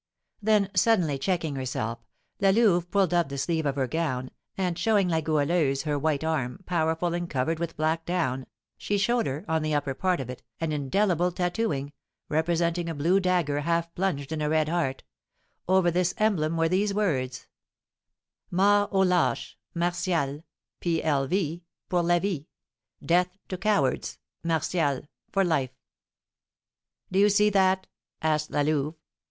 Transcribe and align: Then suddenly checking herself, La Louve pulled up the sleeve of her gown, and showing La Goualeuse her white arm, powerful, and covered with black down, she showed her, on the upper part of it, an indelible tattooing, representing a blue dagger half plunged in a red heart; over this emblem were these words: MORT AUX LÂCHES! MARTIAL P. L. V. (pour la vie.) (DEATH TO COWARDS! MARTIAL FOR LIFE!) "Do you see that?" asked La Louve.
Then 0.41 0.71
suddenly 0.75 1.19
checking 1.19 1.55
herself, 1.55 1.99
La 2.39 2.49
Louve 2.49 2.89
pulled 2.89 3.13
up 3.13 3.29
the 3.29 3.37
sleeve 3.37 3.67
of 3.67 3.75
her 3.75 3.85
gown, 3.85 4.31
and 4.57 4.75
showing 4.75 5.07
La 5.07 5.21
Goualeuse 5.21 5.83
her 5.83 5.99
white 5.99 6.23
arm, 6.23 6.63
powerful, 6.65 7.13
and 7.13 7.29
covered 7.29 7.59
with 7.59 7.77
black 7.77 8.03
down, 8.03 8.47
she 8.79 8.97
showed 8.97 9.27
her, 9.27 9.45
on 9.47 9.61
the 9.61 9.75
upper 9.75 9.93
part 9.93 10.19
of 10.19 10.27
it, 10.27 10.41
an 10.59 10.71
indelible 10.71 11.31
tattooing, 11.31 11.93
representing 12.29 12.89
a 12.89 12.95
blue 12.95 13.19
dagger 13.19 13.59
half 13.59 13.93
plunged 13.93 14.31
in 14.31 14.41
a 14.41 14.49
red 14.49 14.69
heart; 14.69 15.03
over 15.67 15.91
this 15.91 16.15
emblem 16.17 16.57
were 16.57 16.67
these 16.67 16.95
words: 16.95 17.45
MORT 18.49 18.89
AUX 18.91 19.07
LÂCHES! 19.07 19.55
MARTIAL 19.75 20.43
P. 20.79 21.03
L. 21.03 21.27
V. 21.27 21.63
(pour 21.89 22.01
la 22.01 22.17
vie.) 22.17 22.47
(DEATH 23.05 23.37
TO 23.47 23.55
COWARDS! 23.55 24.17
MARTIAL 24.43 25.03
FOR 25.31 25.43
LIFE!) 25.43 25.75
"Do 27.11 27.19
you 27.19 27.29
see 27.29 27.51
that?" 27.51 27.85
asked 28.23 28.49
La 28.49 28.61
Louve. 28.61 28.95